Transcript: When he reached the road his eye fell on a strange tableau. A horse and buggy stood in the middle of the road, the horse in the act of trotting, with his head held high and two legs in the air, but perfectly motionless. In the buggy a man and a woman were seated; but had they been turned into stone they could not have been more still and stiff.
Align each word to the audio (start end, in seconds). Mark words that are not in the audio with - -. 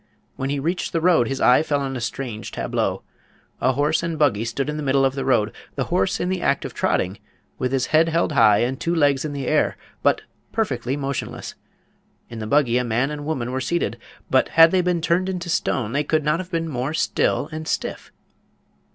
When 0.35 0.49
he 0.49 0.57
reached 0.59 0.93
the 0.93 0.99
road 0.99 1.27
his 1.27 1.39
eye 1.39 1.61
fell 1.61 1.79
on 1.79 1.95
a 1.95 2.01
strange 2.01 2.49
tableau. 2.51 3.03
A 3.59 3.73
horse 3.73 4.01
and 4.01 4.17
buggy 4.17 4.43
stood 4.45 4.67
in 4.67 4.75
the 4.77 4.81
middle 4.81 5.05
of 5.05 5.13
the 5.13 5.23
road, 5.23 5.53
the 5.75 5.83
horse 5.93 6.19
in 6.19 6.27
the 6.29 6.41
act 6.41 6.65
of 6.65 6.73
trotting, 6.73 7.19
with 7.59 7.71
his 7.71 7.85
head 7.93 8.09
held 8.09 8.31
high 8.31 8.61
and 8.63 8.79
two 8.79 8.95
legs 8.95 9.25
in 9.25 9.31
the 9.31 9.45
air, 9.45 9.77
but 10.01 10.21
perfectly 10.51 10.97
motionless. 10.97 11.53
In 12.31 12.39
the 12.39 12.47
buggy 12.47 12.79
a 12.79 12.83
man 12.83 13.11
and 13.11 13.19
a 13.21 13.25
woman 13.25 13.51
were 13.51 13.61
seated; 13.61 13.99
but 14.27 14.49
had 14.49 14.71
they 14.71 14.81
been 14.81 15.01
turned 15.01 15.29
into 15.29 15.49
stone 15.49 15.91
they 15.91 16.03
could 16.03 16.23
not 16.23 16.39
have 16.39 16.49
been 16.49 16.67
more 16.67 16.95
still 16.95 17.47
and 17.51 17.67
stiff. 17.67 18.11